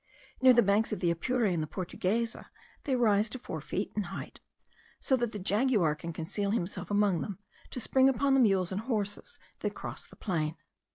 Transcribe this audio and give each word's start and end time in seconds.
Near 0.41 0.53
the 0.53 0.63
banks 0.63 0.91
of 0.91 0.99
the 0.99 1.11
Apure 1.11 1.45
and 1.45 1.61
the 1.61 1.67
Portuguesa 1.67 2.47
they 2.85 2.95
rise 2.95 3.29
to 3.29 3.37
four 3.37 3.61
feet 3.61 3.91
in 3.95 4.05
height, 4.05 4.39
so 4.99 5.15
that 5.15 5.31
the 5.31 5.37
jaguar 5.37 5.93
can 5.93 6.11
conceal 6.11 6.49
himself 6.49 6.89
among 6.89 7.21
them, 7.21 7.37
to 7.69 7.79
spring 7.79 8.09
upon 8.09 8.33
the 8.33 8.39
mules 8.39 8.71
and 8.71 8.81
horses 8.81 9.37
that 9.59 9.75
cross 9.75 10.07
the 10.07 10.15
plain. 10.15 10.55